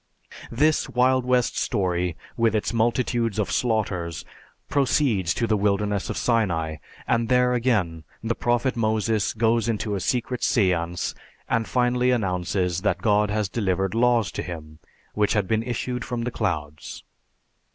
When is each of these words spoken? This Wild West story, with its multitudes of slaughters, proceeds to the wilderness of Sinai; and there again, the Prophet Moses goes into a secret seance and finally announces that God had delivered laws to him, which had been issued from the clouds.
This 0.49 0.89
Wild 0.89 1.25
West 1.27 1.55
story, 1.59 2.17
with 2.35 2.55
its 2.55 2.73
multitudes 2.73 3.37
of 3.37 3.51
slaughters, 3.51 4.25
proceeds 4.67 5.31
to 5.35 5.45
the 5.45 5.55
wilderness 5.55 6.09
of 6.09 6.17
Sinai; 6.17 6.77
and 7.07 7.29
there 7.29 7.53
again, 7.53 8.03
the 8.23 8.33
Prophet 8.33 8.75
Moses 8.75 9.31
goes 9.35 9.69
into 9.69 9.93
a 9.93 9.99
secret 9.99 10.43
seance 10.43 11.13
and 11.47 11.67
finally 11.67 12.09
announces 12.09 12.81
that 12.81 13.03
God 13.03 13.29
had 13.29 13.51
delivered 13.51 13.93
laws 13.93 14.31
to 14.31 14.41
him, 14.41 14.79
which 15.13 15.33
had 15.33 15.47
been 15.47 15.61
issued 15.61 16.03
from 16.03 16.23
the 16.23 16.31
clouds. 16.31 17.03